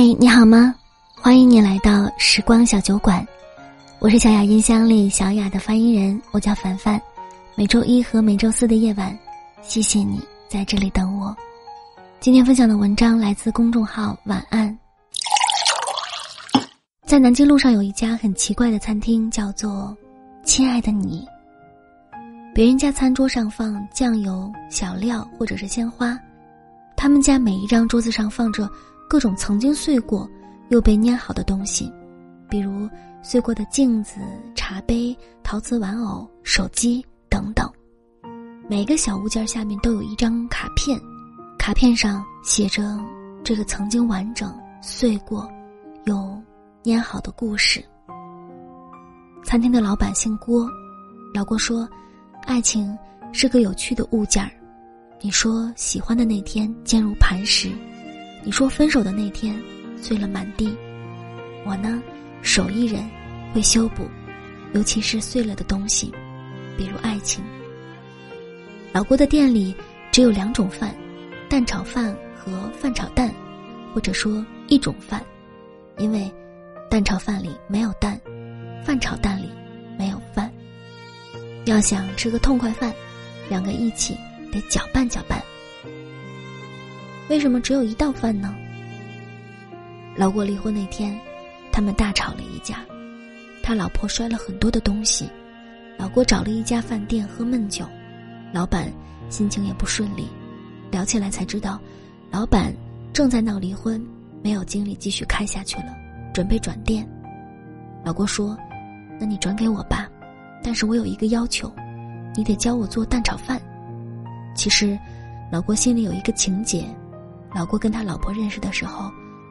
[0.00, 0.74] 嗨，你好吗？
[1.14, 3.22] 欢迎你来到时光小酒馆，
[3.98, 6.98] 我是小雅音箱里小雅的发音人，我叫凡凡。
[7.54, 9.14] 每周一和每周四的夜晚，
[9.60, 10.18] 谢谢你
[10.48, 11.36] 在这里等我。
[12.18, 14.74] 今天分享的文章来自公众号晚安。
[17.04, 19.94] 在南京路上有一家很奇怪的餐厅，叫做
[20.44, 21.28] “亲爱的你”。
[22.56, 26.18] 别人家餐桌上放酱油、小料或者是鲜花，
[26.96, 28.66] 他们家每一张桌子上放着。
[29.10, 30.30] 各种曾经碎过
[30.68, 31.92] 又被粘好的东西，
[32.48, 32.88] 比如
[33.22, 34.20] 碎过的镜子、
[34.54, 37.68] 茶杯、陶瓷玩偶、手机等等。
[38.68, 40.96] 每个小物件下面都有一张卡片，
[41.58, 43.00] 卡片上写着
[43.42, 45.50] 这个曾经完整、碎过
[46.04, 46.40] 又
[46.84, 47.84] 粘好的故事。
[49.42, 50.70] 餐厅的老板姓郭，
[51.34, 51.88] 老郭说
[52.46, 52.96] ：“爱情
[53.32, 54.52] 是个有趣的物件儿，
[55.20, 57.72] 你说喜欢的那天坚如磐石。”
[58.42, 59.60] 你说分手的那天，
[60.00, 60.76] 碎了满地。
[61.64, 62.02] 我呢，
[62.42, 63.08] 手艺人，
[63.52, 64.08] 会修补，
[64.72, 66.10] 尤其是碎了的东西，
[66.76, 67.44] 比如爱情。
[68.92, 69.74] 老郭的店里
[70.10, 70.94] 只有两种饭，
[71.48, 73.32] 蛋炒饭和饭炒蛋，
[73.94, 75.22] 或者说一种饭，
[75.98, 76.32] 因为
[76.88, 78.18] 蛋炒饭里没有蛋，
[78.82, 79.50] 饭炒蛋里
[79.98, 80.50] 没有饭。
[81.66, 82.92] 要想吃个痛快饭，
[83.50, 84.16] 两个一起
[84.50, 85.40] 得搅拌搅拌。
[87.30, 88.52] 为什么只有一道饭呢？
[90.16, 91.16] 老郭离婚那天，
[91.70, 92.84] 他们大吵了一架，
[93.62, 95.30] 他老婆摔了很多的东西，
[95.96, 97.86] 老郭找了一家饭店喝闷酒，
[98.52, 98.92] 老板
[99.28, 100.26] 心情也不顺利，
[100.90, 101.80] 聊起来才知道，
[102.32, 102.74] 老板
[103.12, 104.04] 正在闹离婚，
[104.42, 105.96] 没有精力继续开下去了，
[106.34, 107.08] 准备转店。
[108.04, 108.58] 老郭说
[109.20, 110.10] ：“那你转给我吧，
[110.64, 111.72] 但是我有一个要求，
[112.34, 113.62] 你得教我做蛋炒饭。”
[114.56, 114.98] 其实，
[115.52, 116.84] 老郭心里有一个情节。
[117.54, 119.10] 老郭跟他老婆认识的时候，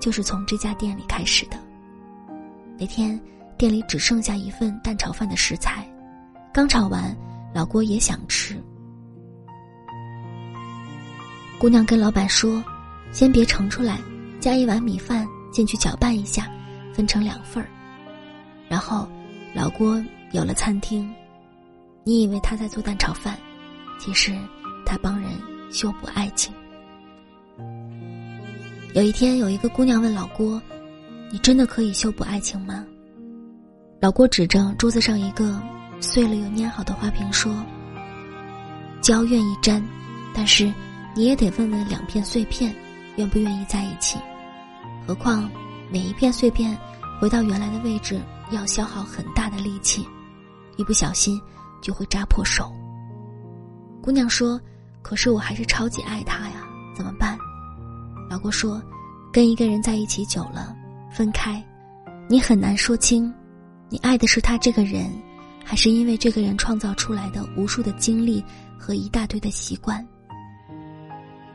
[0.00, 1.58] 就是从这家店里开始的。
[2.78, 3.20] 那天
[3.58, 5.86] 店里只剩下一份蛋炒饭的食材，
[6.52, 7.16] 刚炒完，
[7.52, 8.56] 老郭也想吃。
[11.58, 12.64] 姑娘跟老板说
[13.12, 13.98] ：“先别盛出来，
[14.40, 16.48] 加一碗米饭进去搅拌一下，
[16.94, 17.68] 分成两份儿。”
[18.66, 19.06] 然后，
[19.52, 21.12] 老郭有了餐厅。
[22.02, 23.36] 你以为他在做蛋炒饭，
[23.98, 24.34] 其实
[24.86, 25.30] 他帮人
[25.70, 26.54] 修补爱情。
[28.92, 30.60] 有一天，有一个姑娘问老郭
[31.30, 32.84] ：“你真的可以修补爱情吗？”
[34.02, 35.62] 老郭指着桌子上一个
[36.00, 37.54] 碎了又粘好的花瓶说
[39.00, 39.80] ：“胶愿意粘，
[40.34, 40.72] 但是
[41.14, 42.74] 你也得问问两片碎片，
[43.14, 44.18] 愿不愿意在一起。
[45.06, 45.48] 何况
[45.88, 46.76] 每一片碎片
[47.20, 48.20] 回到原来的位置
[48.50, 50.04] 要消耗很大的力气，
[50.76, 51.40] 一不小心
[51.80, 52.72] 就会扎破手。”
[54.02, 54.60] 姑娘说
[55.00, 57.38] ：“可是我还是超级爱他呀，怎么办？”
[58.42, 58.82] 我说
[59.32, 60.74] ：“跟一个人在一起久了，
[61.10, 61.62] 分开，
[62.28, 63.32] 你很难说清，
[63.88, 65.10] 你爱的是他这个人，
[65.64, 68.42] 还是因为这个人创造出来的无数的经历
[68.78, 70.06] 和一大堆的习惯。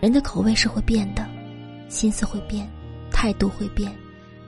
[0.00, 1.24] 人的口味是会变的，
[1.88, 2.68] 心思会变，
[3.12, 3.92] 态度会变，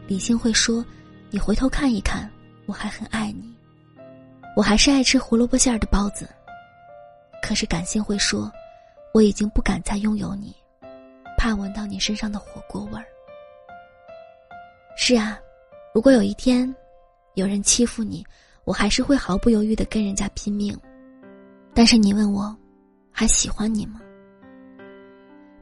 [0.08, 0.84] 理性会说，
[1.30, 2.28] 你回头看一看，
[2.66, 3.54] 我还很爱你，
[4.56, 6.28] 我还是爱吃胡萝卜馅儿的包子。
[7.40, 8.50] 可是感性会说，
[9.12, 10.52] 我已经不敢再拥有你。”
[11.44, 13.04] 怕闻到你身上的火锅味儿。
[14.96, 15.38] 是啊，
[15.94, 16.74] 如果有一天
[17.34, 18.24] 有人欺负你，
[18.64, 20.74] 我还是会毫不犹豫的跟人家拼命。
[21.74, 22.56] 但是你问我，
[23.12, 24.00] 还喜欢你吗？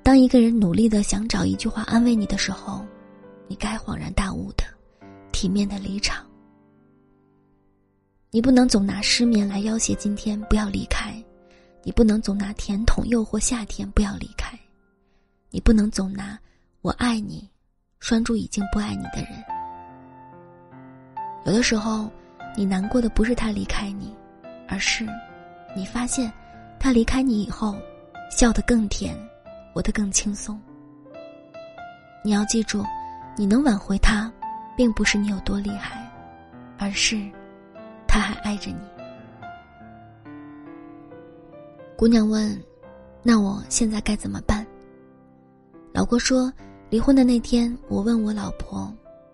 [0.05, 2.87] 当一个人努力的想找一句话安慰你的时候，
[3.49, 4.63] 你该恍然大悟的，
[5.33, 6.25] 体面的离场。
[8.31, 11.13] 你不能总拿失眠来要挟今天不要离开，
[11.83, 14.57] 你不能总拿甜筒诱惑夏天不要离开。
[15.55, 16.39] 你不能总拿
[16.81, 17.47] “我爱你”
[18.01, 19.45] 拴住已经不爱你的人。
[21.45, 22.11] 有的时候，
[22.57, 24.17] 你难过的不是他离开你，
[24.67, 25.07] 而是
[25.77, 26.33] 你发现
[26.81, 27.77] 他离开你以后，
[28.31, 29.15] 笑得更甜，
[29.75, 30.59] 活得更轻松。
[32.25, 32.83] 你要记住，
[33.37, 34.33] 你能挽回他，
[34.75, 36.11] 并不是你有多厉害，
[36.79, 37.31] 而是
[38.09, 38.79] 他还爱着你。
[41.95, 42.59] 姑娘问
[43.23, 44.62] ：“那我现在该怎么办？”
[45.93, 46.53] 老郭说
[46.89, 48.93] ：“离婚的那天，我问我老婆，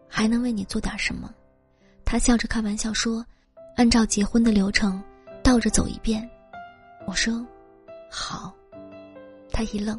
[0.09, 1.33] 还能为你做点什么？”
[2.05, 3.25] 她笑着开玩笑说
[3.77, 5.01] ：“按照结婚的流程，
[5.43, 6.29] 倒着走一遍。”
[7.07, 7.47] 我说
[8.11, 8.53] ：“好。”
[9.51, 9.99] 他一愣。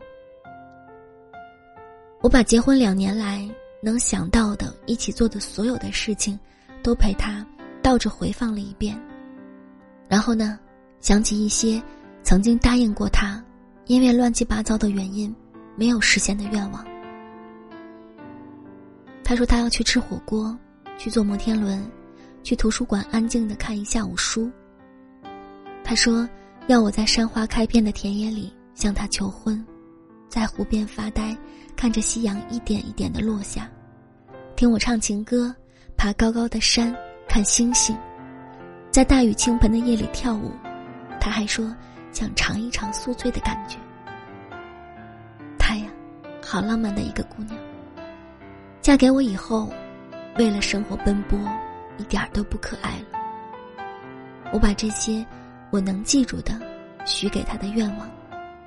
[2.22, 3.50] 我把结婚两年来
[3.82, 6.38] 能想到的一起做的所有的事情，
[6.84, 7.46] 都陪他
[7.82, 9.02] 倒着回放了一遍。
[10.08, 10.60] 然后呢，
[11.00, 11.82] 想起一些
[12.22, 13.44] 曾经答应过他，
[13.86, 15.34] 因为乱七八糟的原因。
[15.80, 16.86] 没有实现的愿望。
[19.24, 20.54] 他说他要去吃火锅，
[20.98, 21.82] 去坐摩天轮，
[22.44, 24.52] 去图书馆安静的看一下午书。
[25.82, 26.28] 他说
[26.68, 29.66] 要我在山花开遍的田野里向他求婚，
[30.28, 31.34] 在湖边发呆，
[31.78, 33.70] 看着夕阳一点一点的落下，
[34.58, 35.56] 听我唱情歌，
[35.96, 36.94] 爬高高的山
[37.26, 37.98] 看星星，
[38.92, 40.52] 在大雨倾盆的夜里跳舞。
[41.22, 41.74] 他还说
[42.12, 43.78] 想尝一尝宿醉的感觉。
[46.52, 47.56] 好浪漫的一个姑娘。
[48.82, 49.72] 嫁给我以后，
[50.40, 51.38] 为了生活奔波，
[52.00, 53.20] 一点儿都不可爱了。
[54.52, 55.24] 我把这些
[55.70, 56.60] 我能记住的
[57.06, 58.10] 许给她的愿望，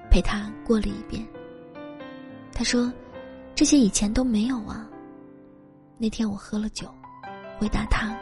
[0.08, 1.26] 陪她过了一遍。
[2.52, 2.92] 她说
[3.52, 4.86] ：“这些以前都没有啊。”
[5.98, 6.86] 那天我喝了酒，
[7.58, 8.16] 回答她：“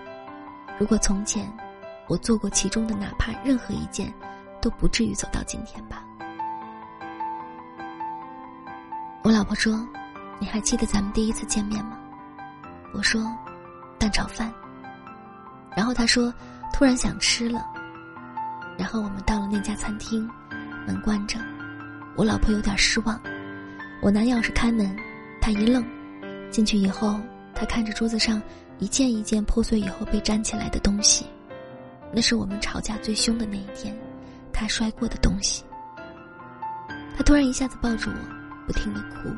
[0.81, 1.47] 如果从前
[2.09, 4.11] 我做过其中的哪怕任何一件，
[4.63, 6.03] 都不至于走到今天吧。”
[9.23, 9.87] 我老婆说
[10.41, 11.99] ：“你还记得咱们第一次见面吗？”
[12.95, 13.23] 我说
[13.99, 14.53] ：“蛋炒饭。”
[15.77, 16.33] 然后她说
[16.73, 17.65] ：“突然想吃了。”
[18.79, 20.27] 然后我们到了那家餐厅，
[20.87, 21.39] 门关着，
[22.17, 23.21] 我老婆有点失望。
[24.01, 24.97] 我拿钥匙开门，
[25.41, 25.85] 她一愣。
[26.51, 27.21] 进去以后，
[27.55, 28.41] 她看着桌子上
[28.79, 31.27] 一件一件破碎以后被粘起来的东西，
[32.11, 33.95] 那是我们吵架最凶的那一天，
[34.51, 35.63] 她摔过的东西。
[37.15, 38.40] 她突然一下子抱住我。
[38.71, 39.29] 不停的哭。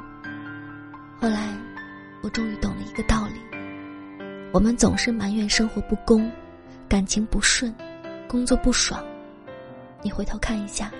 [1.19, 1.49] 后来，
[2.23, 3.40] 我终于懂了一个道理：
[4.52, 6.31] 我们总是埋怨生活不公、
[6.87, 7.75] 感情不顺、
[8.29, 9.02] 工作不爽。
[10.02, 10.93] 你回头看一下，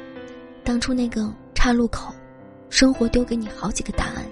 [0.65, 2.15] 当初那个岔路口，
[2.71, 4.25] 生活丢给你好几个答案，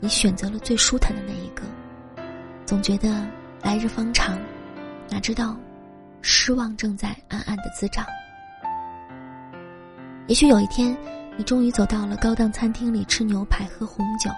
[0.00, 1.64] 你选择了最舒坦的那一个。
[2.64, 3.26] 总觉得
[3.60, 4.38] 来日方长，
[5.10, 5.54] 哪知道
[6.22, 8.06] 失望正在暗暗的滋长。
[10.28, 10.96] 也许有一天。
[11.36, 14.30] 你终于走到了高档餐厅里吃牛排喝红酒，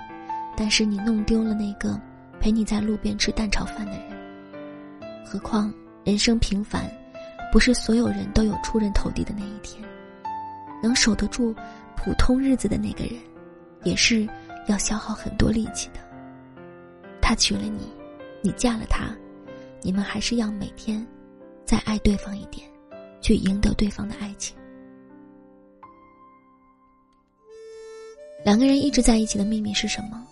[0.56, 2.00] 但是你弄丢了那个
[2.40, 4.02] 陪你在路边吃蛋炒饭的人。
[5.25, 5.72] 何况
[6.04, 6.90] 人生平凡，
[7.52, 9.82] 不是所有人都有出人头地的那一天。
[10.82, 11.54] 能守得住
[11.96, 13.14] 普通日子的那个人，
[13.82, 14.26] 也是
[14.66, 16.00] 要消耗很多力气的。
[17.20, 17.93] 他娶了你，
[18.40, 19.10] 你嫁了他，
[19.82, 21.04] 你们还是要每天
[21.64, 22.66] 再爱对方一点，
[23.20, 24.56] 去赢得对方的爱情。
[28.46, 30.25] 两个人一直在一起的秘密是什么？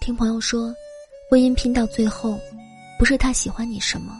[0.00, 0.74] 听朋友说，
[1.30, 2.36] 婚姻拼到最后，
[2.98, 4.12] 不是他喜欢你什么，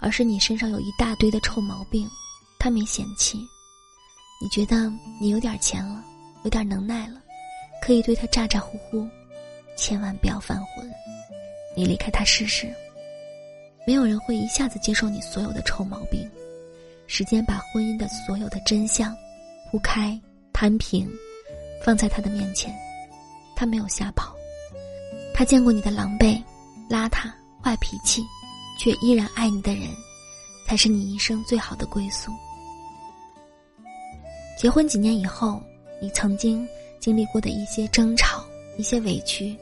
[0.00, 2.06] 而是你身上有一大堆的臭毛病，
[2.58, 3.38] 他没嫌弃。
[4.38, 6.04] 你觉得你有点钱了，
[6.44, 7.22] 有点能耐了，
[7.80, 9.08] 可以对他咋咋呼呼，
[9.74, 10.86] 千万不要犯浑。
[11.74, 12.70] 你离开他试试，
[13.86, 16.30] 没有人会一下子接受你所有的臭毛病。
[17.06, 19.16] 时间把婚姻的所有的真相
[19.70, 20.20] 铺开
[20.52, 21.10] 摊平。
[21.86, 22.74] 放在他的面前，
[23.54, 24.34] 他没有吓跑。
[25.32, 26.42] 他见过你的狼狈、
[26.90, 27.30] 邋遢、
[27.62, 28.24] 坏脾气，
[28.76, 29.86] 却依然爱你的人，
[30.66, 32.32] 才是你一生最好的归宿。
[34.58, 35.62] 结婚几年以后，
[36.02, 36.66] 你曾经
[36.98, 38.44] 经历过的一些争吵、
[38.76, 39.56] 一些委屈、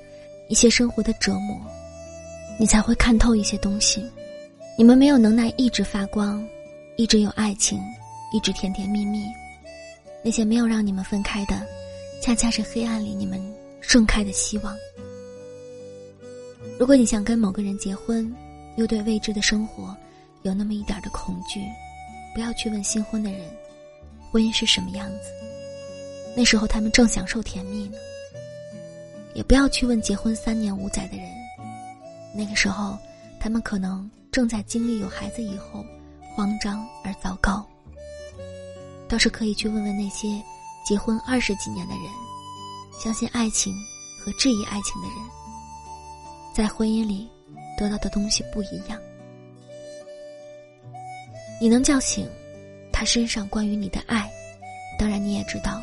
[0.49, 1.61] 一些生活的折磨，
[2.59, 4.03] 你才会看透一些东西。
[4.79, 6.43] 你们没有能耐一直发光，
[6.97, 7.79] 一直有爱情，
[8.33, 9.27] 一直甜甜蜜蜜。
[10.25, 11.61] 那些没有让你们分开的。
[12.25, 13.39] 恰恰是黑暗里你们
[13.83, 14.75] 盛开的希望。
[16.81, 18.35] 如果你想跟某个人结婚，
[18.79, 19.95] 又对未知的生活
[20.41, 21.61] 有那么一点的恐惧，
[22.35, 23.43] 不要去问新婚的人，
[24.33, 25.29] 婚姻是什么样子。
[26.35, 27.99] 那时候他们正享受甜蜜呢。
[29.35, 31.29] 也不要去问结婚三年五载的人，
[32.35, 32.97] 那个时候
[33.39, 35.85] 他们可能正在经历有孩子以后
[36.35, 37.63] 慌张而糟糕。
[39.11, 40.43] 倒是可以去问问那些。
[40.85, 42.05] 结婚二十几年的人，
[42.99, 43.75] 相信爱情
[44.23, 45.17] 和质疑爱情的人，
[46.55, 47.31] 在婚姻里
[47.79, 49.01] 得到的东西不一样。
[51.59, 52.29] 你能叫醒
[52.93, 54.31] 他身上关于你的爱，
[54.99, 55.83] 当然你也知道，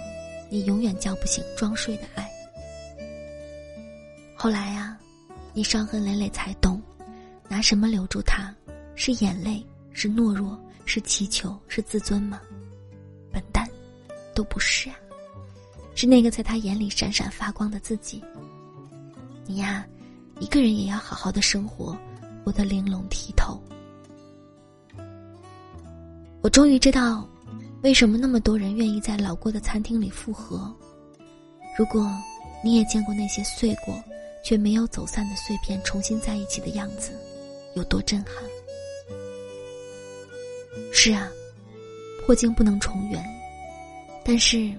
[0.49, 2.29] 你永远叫不醒装睡的爱。
[4.35, 4.95] 后来啊，
[5.51, 6.79] 你伤痕累累才懂，
[7.47, 8.53] 拿什么留住他？
[8.95, 9.65] 是眼泪？
[9.93, 10.55] 是懦弱？
[10.85, 11.57] 是祈求？
[11.67, 12.39] 是自尊吗？
[14.41, 14.95] 都不是啊，
[15.93, 18.23] 是那个在他眼里闪闪发光的自己。
[19.45, 19.85] 你呀，
[20.39, 21.95] 一个人也要好好的生活，
[22.43, 23.61] 活得玲珑剔透。
[26.41, 27.23] 我终于知道，
[27.83, 30.75] 为什么那么多人愿意在老过的餐厅里复合。
[31.77, 32.11] 如果
[32.63, 34.03] 你也见过那些碎过
[34.43, 37.11] 却没有走散的碎片重新在一起的样子，
[37.75, 38.33] 有多震撼？
[40.91, 41.29] 是啊，
[42.25, 43.23] 破镜不能重圆。
[44.23, 44.71] 但是，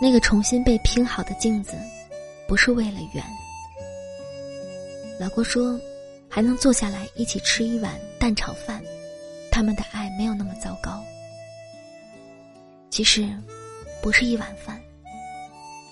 [0.00, 1.72] 那个重新被拼好的镜子，
[2.46, 3.24] 不是为了圆。
[5.18, 5.78] 老郭说，
[6.28, 8.82] 还能坐下来一起吃一碗蛋炒饭，
[9.50, 11.02] 他们的爱没有那么糟糕。
[12.90, 13.28] 其实，
[14.00, 14.80] 不是一碗饭，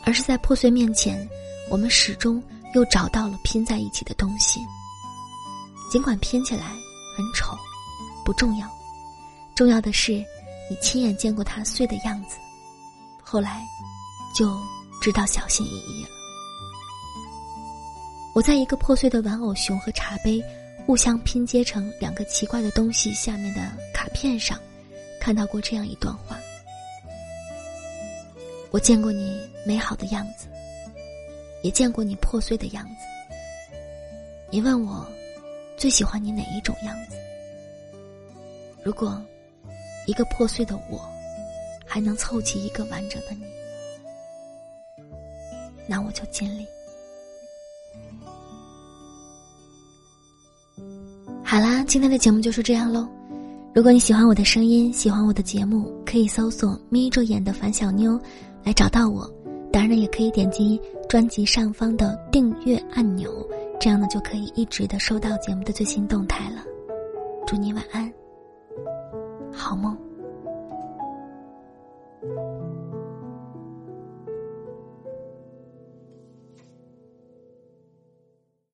[0.04, 1.28] 而是在破碎面前，
[1.68, 2.42] 我们始终
[2.74, 4.60] 又找到了拼在一起的东西。
[5.90, 6.66] 尽管拼起来
[7.16, 7.56] 很丑，
[8.24, 8.68] 不重要，
[9.54, 10.12] 重要的是
[10.70, 12.36] 你亲眼见过它碎的样子，
[13.32, 13.66] 后来
[14.34, 14.60] 就
[15.00, 16.10] 知道小心翼翼了。
[18.34, 20.44] 我在一个破碎的玩偶熊和茶杯
[20.84, 23.62] 互相拼接成两个奇怪的东西下面的
[23.94, 24.60] 卡片上，
[25.18, 26.38] 看到过这样一段话：
[28.70, 30.46] 我见过你美好的样子，
[31.62, 33.06] 也见过你破碎的样子。
[34.50, 35.10] 你问我。
[35.78, 37.16] 最喜欢你哪一种样子？
[38.84, 39.20] 如果
[40.06, 41.10] 一个破碎的我
[41.92, 43.44] 还能凑齐一个完整的你，
[45.86, 46.66] 那我就尽力。
[51.44, 53.06] 好啦，今天的节目就是这样喽。
[53.74, 58.18] 如果你喜欢我的声音，喜欢我的节目，可以搜索“眯着眼的樊小妞”
[58.64, 59.30] 来找到我。
[59.70, 60.80] 当然了，也可以点击
[61.10, 63.30] 专辑上方的订阅按钮。
[63.78, 66.64] 这样呢，就可以一直的收到节目的最新动态了。
[67.46, 68.10] 祝你晚安，
[69.52, 69.94] 好梦。
[72.22, 72.51] Thank you.